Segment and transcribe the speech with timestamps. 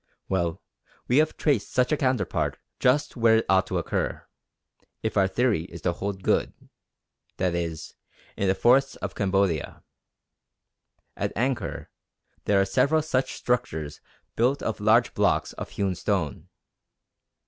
[0.27, 0.63] Well,
[1.07, 4.25] we have traced such a counterpart just where it ought to occur,
[5.03, 6.51] if our theory is to hold good,
[7.37, 7.93] viz.
[8.35, 9.83] in the forests of Cambodia.
[11.15, 11.89] At Angkor
[12.45, 14.01] there are several such structures
[14.35, 16.49] built of large blocks of hewn stone.